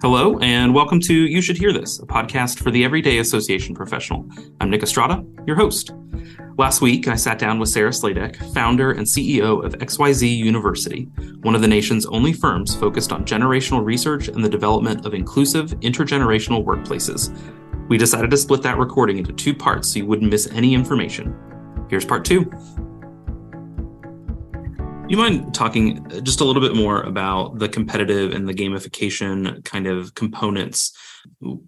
[0.00, 4.24] Hello, and welcome to You Should Hear This, a podcast for the Everyday Association Professional.
[4.60, 5.90] I'm Nick Estrada, your host.
[6.56, 11.08] Last week, I sat down with Sarah Sladek, founder and CEO of XYZ University,
[11.40, 15.70] one of the nation's only firms focused on generational research and the development of inclusive,
[15.80, 17.36] intergenerational workplaces.
[17.88, 21.34] We decided to split that recording into two parts so you wouldn't miss any information.
[21.90, 22.48] Here's part two.
[25.08, 29.86] You mind talking just a little bit more about the competitive and the gamification kind
[29.86, 30.94] of components?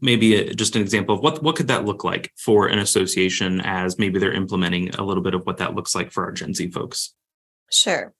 [0.02, 3.62] Maybe uh, just an example of what what could that look like for an association
[3.62, 6.52] as maybe they're implementing a little bit of what that looks like for our Gen
[6.52, 7.14] Z folks.
[7.73, 8.12] Sure.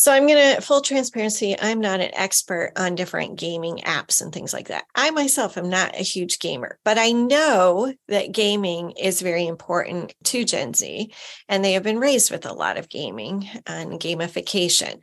[0.00, 1.54] So I'm going to full transparency.
[1.60, 4.84] I'm not an expert on different gaming apps and things like that.
[4.94, 10.14] I myself am not a huge gamer, but I know that gaming is very important
[10.24, 11.12] to Gen Z,
[11.50, 15.02] and they have been raised with a lot of gaming and gamification.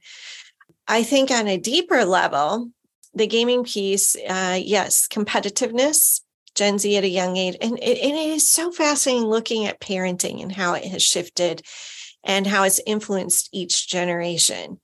[0.87, 2.71] I think on a deeper level,
[3.13, 6.21] the gaming piece, uh, yes, competitiveness,
[6.55, 9.79] Gen Z at a young age, and it, and it is so fascinating looking at
[9.79, 11.61] parenting and how it has shifted
[12.27, 14.79] and how it's influenced each generation.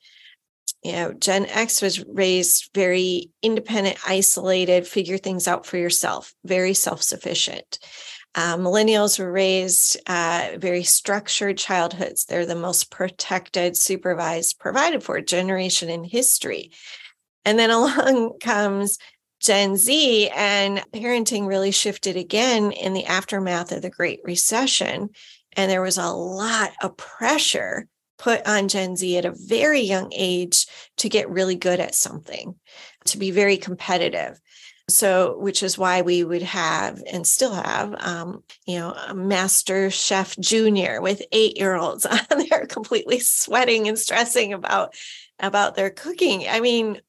[0.81, 6.73] You know, Gen X was raised very independent, isolated, figure things out for yourself, very
[6.73, 7.80] self sufficient.
[8.35, 12.25] Uh, millennials were raised uh, very structured childhoods.
[12.25, 16.72] They're the most protected, supervised, provided for generation in history.
[17.45, 18.97] And then along comes
[19.41, 25.09] Gen Z, and parenting really shifted again in the aftermath of the Great Recession.
[25.55, 27.87] And there was a lot of pressure
[28.17, 32.55] put on Gen Z at a very young age to get really good at something,
[33.05, 34.39] to be very competitive.
[34.89, 40.37] So, which is why we would have and still have, um, you know, a MasterChef
[40.39, 44.93] Junior with eight year olds on there completely sweating and stressing about
[45.39, 46.47] about their cooking.
[46.49, 46.99] I mean,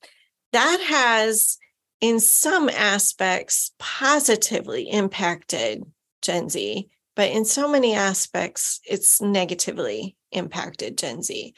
[0.53, 1.59] that has
[2.01, 5.85] in some aspects positively impacted
[6.23, 11.55] Gen Z but in so many aspects, it's negatively impacted Gen Z.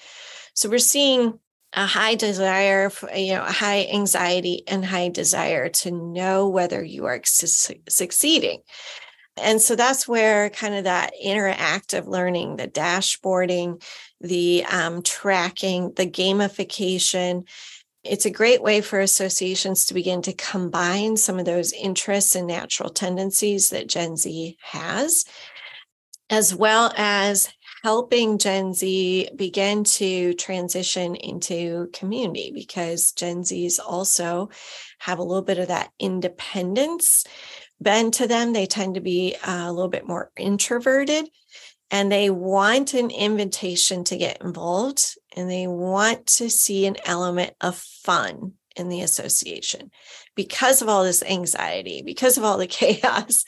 [0.55, 1.39] So we're seeing
[1.73, 7.05] a high desire, for, you know, high anxiety and high desire to know whether you
[7.07, 8.63] are su- succeeding.
[9.39, 13.83] And so that's where kind of that interactive learning, the dashboarding,
[14.21, 17.47] the um, tracking, the gamification,
[18.09, 22.47] it's a great way for associations to begin to combine some of those interests and
[22.47, 25.25] natural tendencies that Gen Z has,
[26.31, 27.49] as well as
[27.83, 34.51] helping Gen Z begin to transition into community because Gen Zs also
[34.99, 37.25] have a little bit of that independence
[37.81, 38.53] bent to them.
[38.53, 41.29] They tend to be uh, a little bit more introverted
[41.91, 47.53] and they want an invitation to get involved and they want to see an element
[47.61, 49.91] of fun in the association
[50.35, 53.45] because of all this anxiety, because of all the chaos.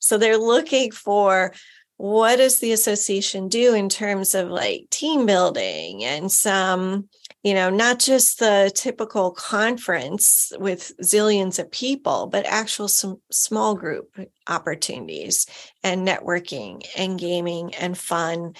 [0.00, 1.52] So they're looking for
[1.96, 7.08] what does the association do in terms of like team building and some
[7.42, 13.74] you know not just the typical conference with zillions of people but actual some small
[13.74, 14.16] group
[14.48, 15.46] opportunities
[15.82, 18.54] and networking and gaming and fun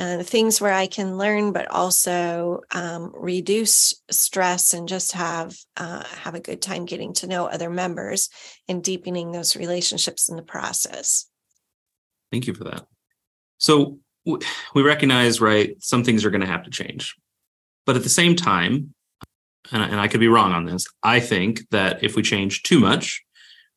[0.00, 6.04] uh, things where i can learn but also um, reduce stress and just have uh,
[6.04, 8.28] have a good time getting to know other members
[8.68, 11.26] and deepening those relationships in the process
[12.30, 12.86] Thank you for that.
[13.58, 17.16] So we recognize, right, some things are going to have to change.
[17.88, 18.92] But at the same time,
[19.72, 22.80] and, and I could be wrong on this, I think that if we change too
[22.80, 23.24] much,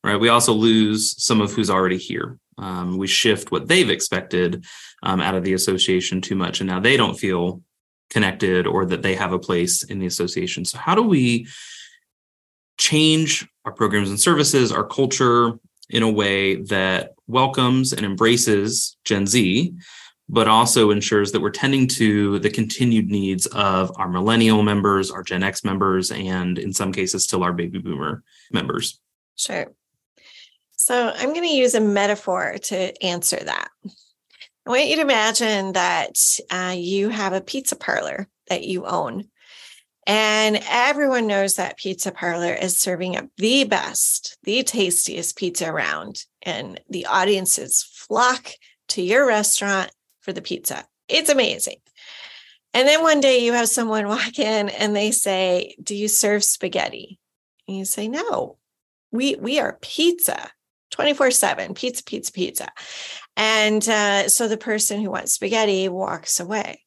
[0.04, 2.38] right, we also lose some of who's already here.
[2.58, 4.66] Um, we shift what they've expected
[5.02, 7.62] um, out of the association too much, and now they don't feel
[8.10, 10.66] connected or that they have a place in the association.
[10.66, 11.46] So, how do we
[12.76, 15.58] change our programs and services, our culture,
[15.88, 19.74] in a way that welcomes and embraces Gen Z,
[20.32, 25.22] but also ensures that we're tending to the continued needs of our millennial members, our
[25.22, 28.98] Gen X members, and in some cases, still our baby boomer members.
[29.36, 29.66] Sure.
[30.70, 33.68] So I'm going to use a metaphor to answer that.
[34.64, 36.18] I want you to imagine that
[36.50, 39.28] uh, you have a pizza parlor that you own.
[40.06, 46.24] And everyone knows that pizza parlor is serving up the best, the tastiest pizza around.
[46.40, 48.52] And the audiences flock
[48.88, 49.92] to your restaurant
[50.22, 50.86] for the pizza.
[51.08, 51.76] It's amazing.
[52.74, 56.42] And then one day you have someone walk in and they say, Do you serve
[56.42, 57.18] spaghetti?
[57.68, 58.58] And you say, No,
[59.10, 60.50] we, we are pizza
[60.90, 62.68] 24 7, pizza, pizza, pizza.
[63.36, 66.82] And uh, so the person who wants spaghetti walks away.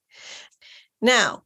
[1.02, 1.44] Now,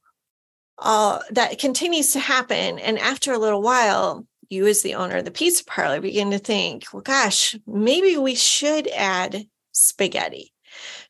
[0.77, 2.79] uh, that continues to happen.
[2.79, 6.39] And after a little while, you as the owner of the pizza parlor begin to
[6.39, 10.53] think, well, gosh, maybe we should add spaghetti.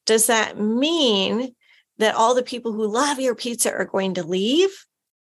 [0.10, 1.54] Does that mean
[2.00, 4.72] that all the people who love your pizza are going to leave?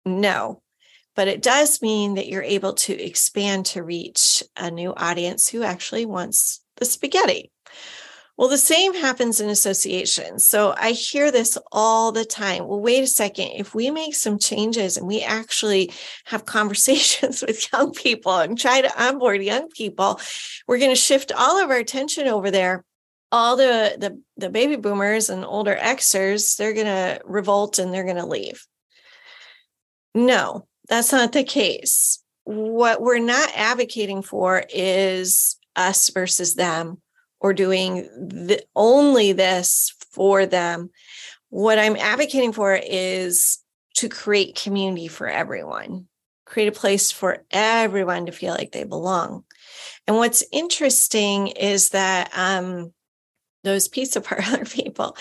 [0.07, 0.63] No.
[1.15, 5.63] But it does mean that you're able to expand to reach a new audience who
[5.65, 7.53] actually wants the spaghetti.
[8.39, 10.47] Well, the same happens in associations.
[10.47, 12.67] So I hear this all the time.
[12.67, 13.49] Well, wait a second.
[13.57, 15.93] If we make some changes and we actually
[16.25, 20.19] have conversations with young people and try to onboard young people,
[20.67, 22.83] we're going to shift all of our attention over there.
[23.33, 28.05] All the, the, the baby boomers and older Xers, they're going to revolt and they're
[28.05, 28.67] going to leave.
[30.15, 32.23] No, that's not the case.
[32.45, 37.01] What we're not advocating for is us versus them
[37.41, 40.91] or doing the, only this for them.
[41.49, 43.59] What I'm advocating for is
[43.97, 46.07] to create community for everyone,
[46.45, 49.45] create a place for everyone to feel like they belong.
[50.07, 52.93] And what's interesting is that um,
[53.65, 55.17] those pizza parlor people,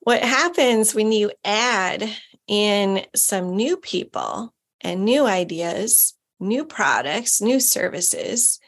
[0.00, 2.08] what happens when you add
[2.46, 8.58] in some new people and new ideas, new products, new services,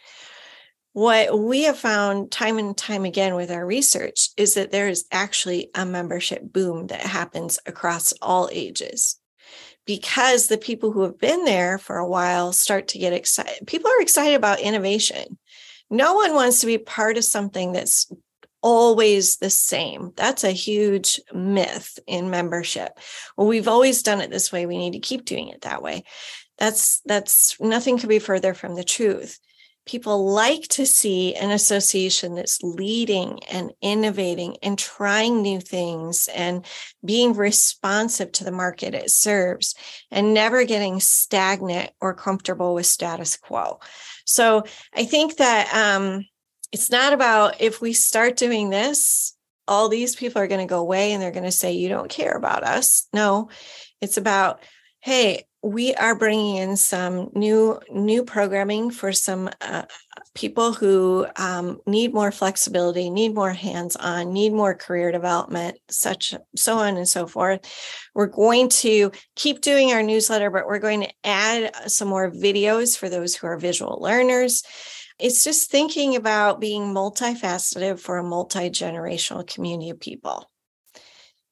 [0.92, 5.06] what we have found time and time again with our research is that there is
[5.10, 9.18] actually a membership boom that happens across all ages
[9.86, 13.66] because the people who have been there for a while start to get excited.
[13.66, 15.38] People are excited about innovation.
[15.90, 18.10] No one wants to be part of something that's
[18.62, 20.12] always the same.
[20.16, 22.98] That's a huge myth in membership.
[23.36, 24.66] Well, we've always done it this way.
[24.66, 26.04] We need to keep doing it that way.
[26.58, 29.38] That's that's nothing could be further from the truth
[29.84, 36.64] people like to see an association that's leading and innovating and trying new things and
[37.04, 39.74] being responsive to the market it serves
[40.10, 43.80] and never getting stagnant or comfortable with status quo.
[44.24, 44.64] So
[44.94, 46.26] I think that um,
[46.72, 49.36] it's not about if we start doing this,
[49.68, 52.10] all these people are going to go away and they're going to say, you don't
[52.10, 53.06] care about us.
[53.12, 53.50] No,
[54.00, 54.62] it's about,
[55.00, 59.84] hey, we are bringing in some new new programming for some uh,
[60.34, 66.78] people who um, need more flexibility need more hands-on need more career development such so
[66.78, 67.60] on and so forth
[68.14, 72.98] we're going to keep doing our newsletter but we're going to add some more videos
[72.98, 74.64] for those who are visual learners
[75.22, 80.50] it's just thinking about being multifaceted for a multi-generational community of people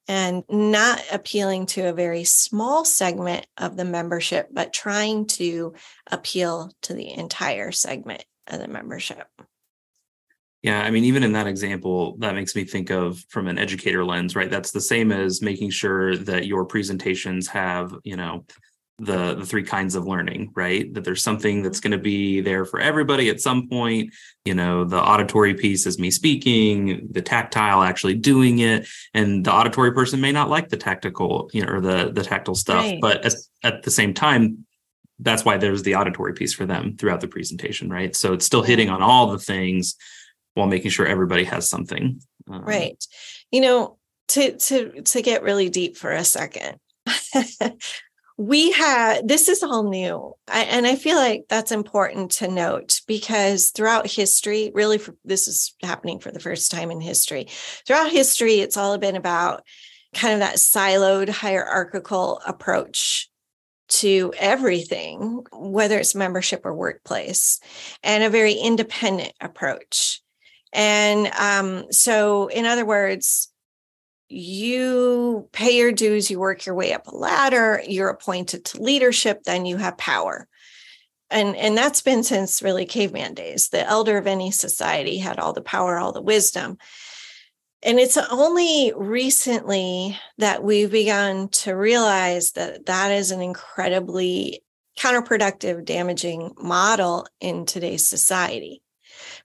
[0.09, 5.73] and not appealing to a very small segment of the membership, but trying to
[6.11, 9.29] appeal to the entire segment of the membership.
[10.63, 14.05] Yeah, I mean, even in that example, that makes me think of from an educator
[14.05, 14.51] lens, right?
[14.51, 18.45] That's the same as making sure that your presentations have, you know,
[19.01, 20.93] the the three kinds of learning right?
[20.93, 24.13] That there's something that's going to be there for everybody at some point.
[24.45, 29.53] You know the auditory piece is me speaking the tactile actually doing it and the
[29.53, 33.01] auditory person may not like the tactical you know or the the tactile stuff right.
[33.01, 34.67] but at, at the same time
[35.19, 38.15] that's why there's the auditory piece for them throughout the presentation right?
[38.15, 39.97] So it's still hitting on all the things
[40.55, 42.21] while making sure everybody has something
[42.51, 43.03] um, right.
[43.51, 43.99] You know
[44.29, 46.79] to to to get really deep for a second
[48.41, 50.35] we had this is all new.
[50.49, 55.75] And i feel like that's important to note because throughout history really for, this is
[55.83, 57.49] happening for the first time in history.
[57.87, 59.63] Throughout history it's all been about
[60.15, 63.29] kind of that siloed hierarchical approach
[63.89, 67.61] to everything whether it's membership or workplace
[68.03, 70.23] and a very independent approach.
[70.73, 73.53] And um, so in other words
[74.31, 79.43] you pay your dues, you work your way up a ladder, you're appointed to leadership,
[79.43, 80.47] then you have power.
[81.31, 83.69] And, and that's been since really caveman days.
[83.69, 86.79] The elder of any society had all the power, all the wisdom.
[87.83, 94.63] And it's only recently that we've begun to realize that that is an incredibly
[94.99, 98.83] counterproductive, damaging model in today's society.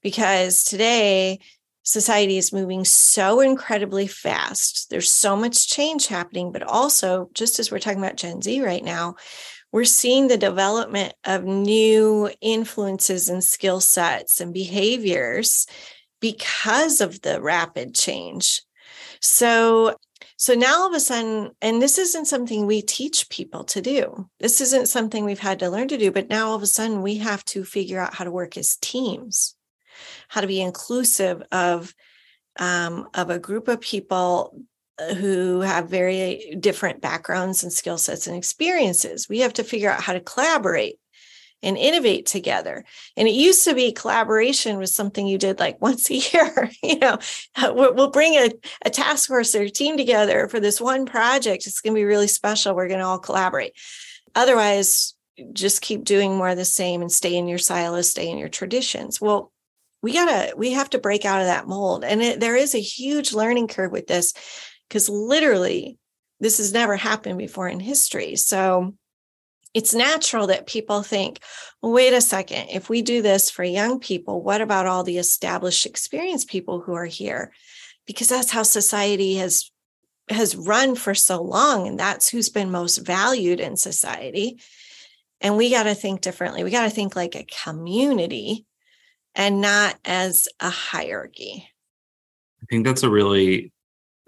[0.01, 1.39] Because today,
[1.85, 4.89] society is moving so incredibly fast.
[4.89, 8.83] There's so much change happening, but also, just as we're talking about Gen Z right
[8.83, 9.15] now,
[9.71, 15.67] we're seeing the development of new influences and skill sets and behaviors
[16.19, 18.63] because of the rapid change.
[19.21, 19.95] So,
[20.37, 24.27] so now all of a sudden, and this isn't something we teach people to do.
[24.39, 27.01] This isn't something we've had to learn to do, but now all of a sudden
[27.01, 29.54] we have to figure out how to work as teams
[30.27, 31.93] how to be inclusive of
[32.57, 34.61] um, of a group of people
[34.97, 39.27] uh, who have very different backgrounds and skill sets and experiences.
[39.27, 40.99] We have to figure out how to collaborate
[41.61, 42.85] and innovate together.
[43.17, 46.71] And it used to be collaboration was something you did like once a year.
[46.81, 47.17] you know,
[47.61, 48.51] we'll bring a,
[48.85, 51.67] a task force or a team together for this one project.
[51.67, 52.75] It's going to be really special.
[52.75, 53.73] We're going to all collaborate.
[54.35, 55.15] Otherwise,
[55.53, 58.49] just keep doing more of the same and stay in your silos, stay in your
[58.49, 59.19] traditions.
[59.19, 59.51] Well,
[60.05, 62.79] we gotta we have to break out of that mold and it, there is a
[62.79, 64.33] huge learning curve with this
[64.87, 65.97] because literally
[66.39, 68.35] this has never happened before in history.
[68.35, 68.93] So
[69.73, 71.39] it's natural that people think
[71.81, 75.87] wait a second if we do this for young people what about all the established
[75.87, 77.51] experienced people who are here?
[78.05, 79.71] Because that's how society has
[80.29, 84.59] has run for so long and that's who's been most valued in society.
[85.41, 86.63] And we got to think differently.
[86.63, 88.67] We got to think like a community
[89.35, 91.69] and not as a hierarchy.
[92.61, 93.71] I think that's a really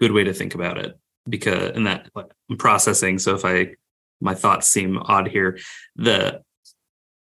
[0.00, 0.98] good way to think about it
[1.28, 3.18] because and that I'm processing.
[3.18, 3.74] So if I
[4.20, 5.58] my thoughts seem odd here,
[5.96, 6.42] the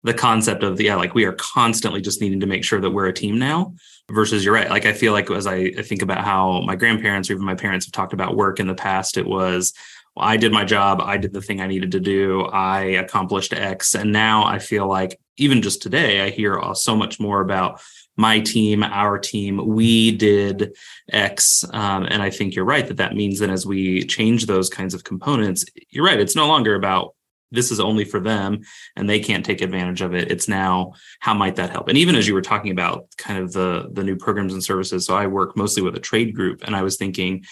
[0.02, 2.90] the concept of the yeah, like we are constantly just needing to make sure that
[2.90, 3.74] we're a team now
[4.10, 4.68] versus you're right.
[4.68, 7.54] Like I feel like as I, I think about how my grandparents or even my
[7.54, 9.72] parents have talked about work in the past, it was
[10.14, 13.52] well, I did my job, I did the thing I needed to do, I accomplished
[13.52, 13.94] X.
[13.94, 17.80] And now I feel like even just today, I hear uh, so much more about
[18.16, 20.76] my team, our team, we did
[21.10, 21.64] X.
[21.72, 24.94] Um, and I think you're right that that means that as we change those kinds
[24.94, 26.20] of components, you're right.
[26.20, 27.14] It's no longer about
[27.50, 28.60] this is only for them
[28.96, 30.30] and they can't take advantage of it.
[30.30, 31.88] It's now how might that help?
[31.88, 35.06] And even as you were talking about kind of the the new programs and services,
[35.06, 37.44] so I work mostly with a trade group, and I was thinking,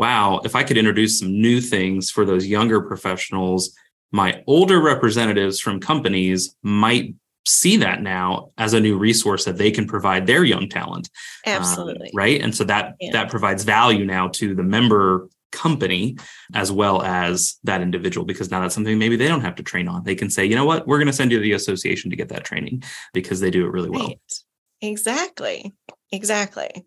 [0.00, 3.76] wow, if I could introduce some new things for those younger professionals,
[4.12, 7.14] my older representatives from companies might
[7.46, 11.10] see that now as a new resource that they can provide their young talent
[11.46, 12.08] um, absolutely.
[12.08, 12.40] um, right?
[12.40, 13.12] And so that yeah.
[13.12, 16.16] that provides value now to the member company
[16.54, 19.86] as well as that individual because now that's something maybe they don't have to train
[19.86, 20.04] on.
[20.04, 20.86] They can say you know what?
[20.86, 23.66] We're going to send you to the association to get that training because they do
[23.66, 24.06] it really well.
[24.06, 24.32] Right.
[24.80, 25.74] exactly.
[26.10, 26.86] Exactly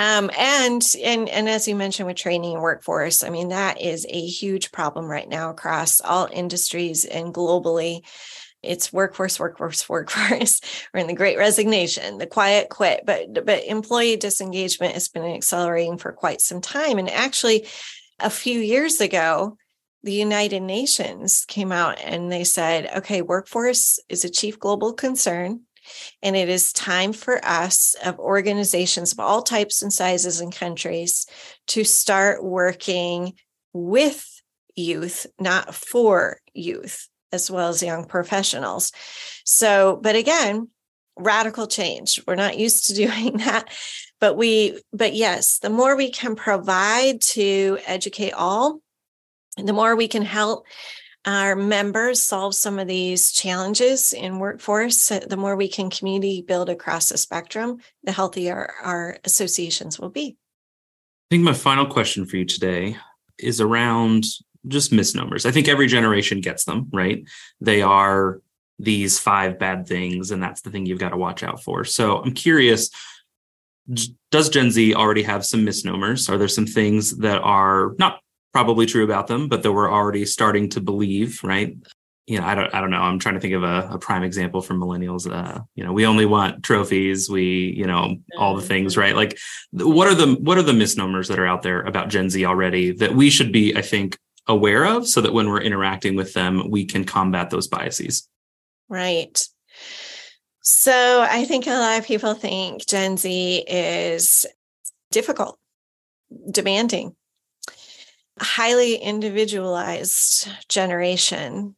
[0.00, 4.06] um, and and and as you mentioned with training and workforce, I mean that is
[4.08, 8.00] a huge problem right now across all industries and globally.
[8.62, 10.62] It's workforce, workforce, workforce.
[10.94, 15.98] We're in the great resignation, the quiet quit, but but employee disengagement has been accelerating
[15.98, 16.96] for quite some time.
[16.96, 17.66] And actually,
[18.18, 19.58] a few years ago,
[20.02, 25.60] the United Nations came out and they said, okay, workforce is a chief global concern.
[26.22, 31.26] And it is time for us, of organizations of all types and sizes and countries,
[31.68, 33.34] to start working
[33.72, 34.26] with
[34.74, 38.92] youth, not for youth, as well as young professionals.
[39.44, 40.68] So, but again,
[41.16, 42.20] radical change.
[42.26, 43.68] We're not used to doing that.
[44.20, 48.80] But we, but yes, the more we can provide to educate all,
[49.56, 50.66] the more we can help
[51.26, 56.70] our members solve some of these challenges in workforce, the more we can community build
[56.70, 60.36] across the spectrum, the healthier our associations will be.
[61.30, 62.96] I think my final question for you today
[63.38, 64.24] is around
[64.66, 65.46] just misnomers.
[65.46, 67.22] I think every generation gets them, right?
[67.60, 68.40] They are
[68.78, 71.84] these five bad things, and that's the thing you've got to watch out for.
[71.84, 72.90] So I'm curious
[74.30, 76.28] does Gen Z already have some misnomers?
[76.28, 78.20] Are there some things that are not
[78.52, 81.76] probably true about them, but that we're already starting to believe, right?
[82.26, 83.00] You know, I don't, I don't know.
[83.00, 85.28] I'm trying to think of a, a prime example for millennials.
[85.28, 87.28] Uh, you know, we only want trophies.
[87.28, 89.16] We, you know, all the things, right?
[89.16, 89.36] Like,
[89.72, 92.92] what are the what are the misnomers that are out there about Gen Z already
[92.92, 94.16] that we should be, I think,
[94.46, 98.28] aware of, so that when we're interacting with them, we can combat those biases.
[98.88, 99.40] Right.
[100.62, 104.46] So I think a lot of people think Gen Z is
[105.10, 105.58] difficult,
[106.50, 107.16] demanding,
[108.40, 111.74] highly individualized generation.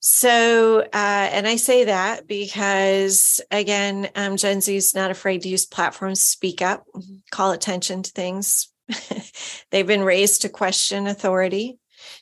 [0.00, 5.48] So, uh, and I say that because, again, um, Gen Z is not afraid to
[5.48, 6.84] use platforms, speak up,
[7.30, 8.68] call attention to things.
[9.70, 11.78] They've been raised to question authority.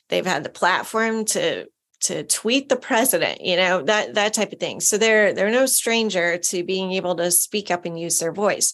[0.09, 1.67] They've had the platform to
[2.01, 4.79] to tweet the president, you know that that type of thing.
[4.79, 8.73] So they're they're no stranger to being able to speak up and use their voice.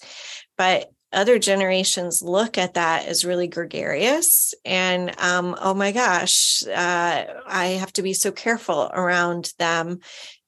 [0.57, 7.25] But other generations look at that as really gregarious and um, oh my gosh uh,
[7.45, 9.99] i have to be so careful around them.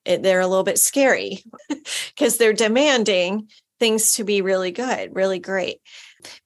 [0.05, 1.43] It, they're a little bit scary
[2.15, 3.49] because they're demanding
[3.79, 5.81] things to be really good really great.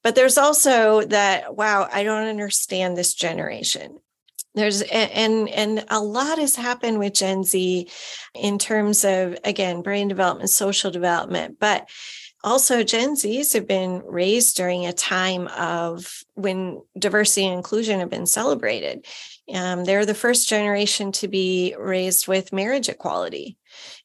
[0.02, 3.98] But there's also that wow i don't understand this generation.
[4.54, 7.88] There's and and a lot has happened with gen z
[8.34, 11.88] in terms of again brain development social development but
[12.44, 18.10] also gen z's have been raised during a time of when diversity and inclusion have
[18.10, 19.06] been celebrated.
[19.52, 23.56] Um, they're the first generation to be raised with marriage equality.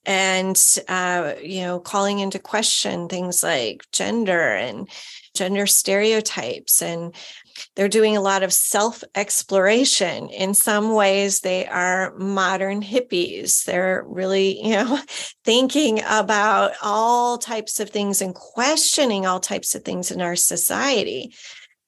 [0.06, 4.90] And, uh, you know, calling into question things like gender and
[5.36, 7.14] gender stereotypes and
[7.76, 10.30] they're doing a lot of self exploration.
[10.30, 13.64] In some ways, they are modern hippies.
[13.66, 15.00] They're really, you know,
[15.46, 21.34] thinking about all types of things and questioning all types of things in our society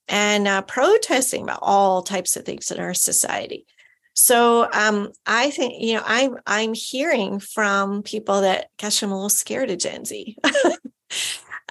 [0.07, 3.65] and uh, protesting about all types of things in our society.
[4.13, 9.15] So um, I think you know I'm I'm hearing from people that gosh I'm a
[9.15, 10.37] little scared of Gen Z.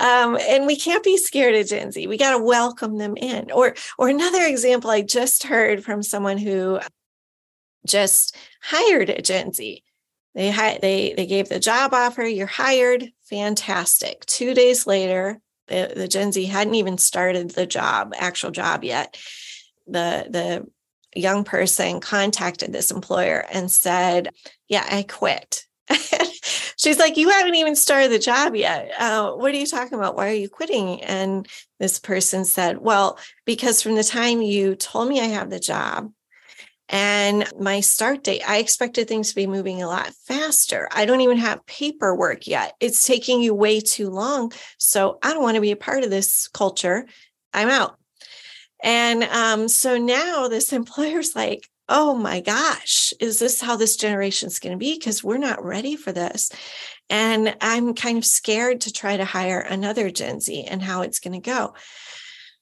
[0.01, 2.07] Um, and we can't be scared of Gen Z.
[2.07, 3.51] We got to welcome them in.
[3.53, 6.81] Or, or another example, I just heard from someone who
[7.87, 9.85] just hired a Gen Z.
[10.35, 12.23] They they they gave the job offer.
[12.23, 13.11] You're hired.
[13.29, 14.25] Fantastic.
[14.27, 19.19] Two days later, the, the Gen Z hadn't even started the job, actual job yet.
[19.87, 20.67] The the
[21.19, 24.31] young person contacted this employer and said,
[24.69, 25.65] "Yeah, I quit."
[26.81, 28.91] she's like, You haven't even started the job yet.
[28.99, 30.17] Uh, what are you talking about?
[30.17, 31.03] Why are you quitting?
[31.03, 31.47] And
[31.79, 36.11] this person said, Well, because from the time you told me I have the job
[36.89, 40.89] and my start date, I expected things to be moving a lot faster.
[40.91, 42.75] I don't even have paperwork yet.
[42.81, 44.53] It's taking you way too long.
[44.79, 47.07] So I don't want to be a part of this culture.
[47.53, 47.97] I'm out.
[48.83, 54.47] And um, so now this employer's like, oh my gosh, is this how this generation
[54.47, 54.97] is going to be?
[54.97, 56.51] Because we're not ready for this.
[57.11, 61.19] And I'm kind of scared to try to hire another Gen Z and how it's
[61.19, 61.75] going to go.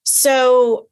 [0.03, 0.89] So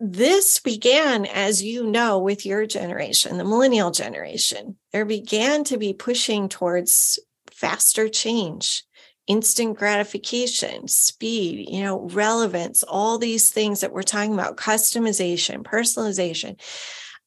[0.00, 4.76] this began, as you know, with your generation, the millennial generation.
[4.92, 7.20] There began to be pushing towards
[7.52, 8.82] faster change,
[9.28, 16.58] instant gratification, speed, you know, relevance, all these things that we're talking about, customization, personalization.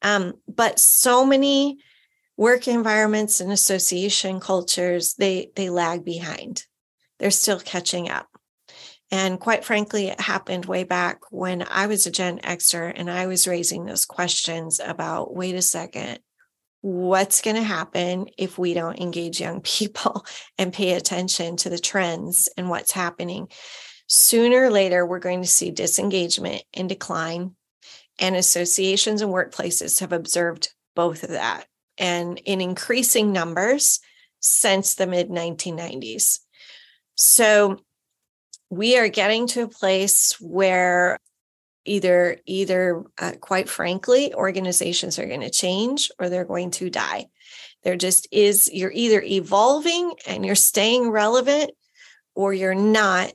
[0.04, 1.80] Um, but so many
[2.38, 6.66] work environments and association cultures, they they lag behind.
[7.20, 8.28] They're still catching up.
[9.12, 13.28] And quite frankly, it happened way back when I was a Gen Xer and I
[13.28, 16.20] was raising those questions about wait a second,
[16.82, 20.26] what's going to happen if we don't engage young people
[20.58, 23.48] and pay attention to the trends and what's happening?
[24.08, 27.56] Sooner or later, we're going to see disengagement and decline
[28.20, 31.66] and associations and workplaces have observed both of that
[31.98, 34.00] and in increasing numbers
[34.40, 36.40] since the mid 1990s.
[37.16, 37.80] So
[38.70, 41.20] we are getting to a place where
[41.86, 47.28] either either uh, quite frankly organizations are going to change or they're going to die
[47.84, 51.72] there just is you're either evolving and you're staying relevant
[52.36, 53.34] or you're not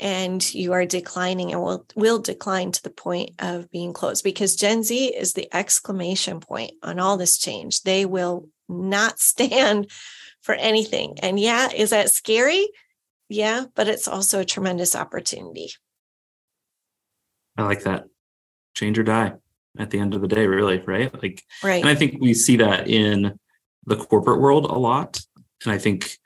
[0.00, 4.56] and you are declining and will will decline to the point of being closed because
[4.56, 7.82] Gen Z is the exclamation point on all this change.
[7.82, 9.90] They will not stand
[10.40, 11.18] for anything.
[11.22, 12.66] And yeah, is that scary?
[13.28, 15.70] Yeah, but it's also a tremendous opportunity.
[17.56, 18.04] I like that.
[18.74, 19.34] Change or die
[19.78, 21.12] at the end of the day, really, right?
[21.22, 21.80] Like right.
[21.80, 23.38] And I think we see that in
[23.86, 25.20] the corporate world a lot.
[25.64, 26.18] And I think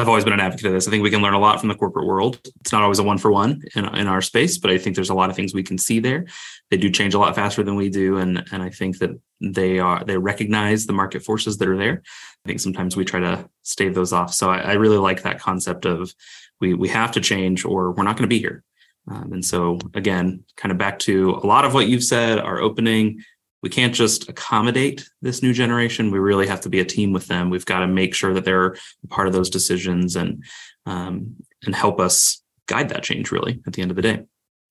[0.00, 0.88] I've always been an advocate of this.
[0.88, 2.40] I think we can learn a lot from the corporate world.
[2.60, 5.10] It's not always a one for one in, in our space, but I think there's
[5.10, 6.26] a lot of things we can see there.
[6.70, 9.10] They do change a lot faster than we do, and and I think that
[9.40, 12.02] they are they recognize the market forces that are there.
[12.44, 14.32] I think sometimes we try to stave those off.
[14.32, 16.14] So I, I really like that concept of
[16.60, 18.64] we we have to change or we're not going to be here.
[19.08, 22.60] Um, and so again, kind of back to a lot of what you've said, our
[22.60, 23.22] opening
[23.62, 26.10] we can't just accommodate this new generation.
[26.10, 27.50] We really have to be a team with them.
[27.50, 28.76] We've got to make sure that they're
[29.08, 30.44] part of those decisions and
[30.86, 33.30] um, and help us guide that change.
[33.30, 34.24] Really, at the end of the day.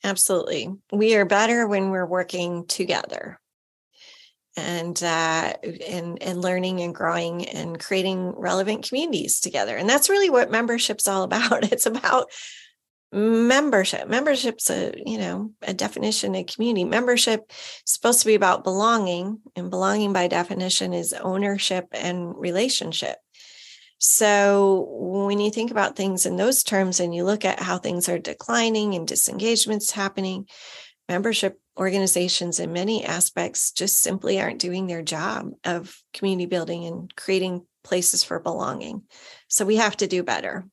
[0.03, 3.39] Absolutely, we are better when we're working together,
[4.57, 5.53] and uh,
[5.87, 9.77] and and learning and growing and creating relevant communities together.
[9.77, 11.71] And that's really what membership's all about.
[11.71, 12.31] It's about
[13.11, 14.07] membership.
[14.07, 16.83] Membership's a you know a definition of community.
[16.83, 17.51] Membership
[17.85, 23.17] supposed to be about belonging and belonging by definition is ownership and relationship.
[23.97, 28.07] So when you think about things in those terms and you look at how things
[28.07, 30.47] are declining and disengagements happening
[31.09, 37.13] membership organizations in many aspects just simply aren't doing their job of community building and
[37.15, 39.01] creating places for belonging.
[39.47, 40.65] So we have to do better